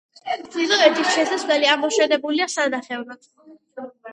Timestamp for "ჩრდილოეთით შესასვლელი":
0.43-1.69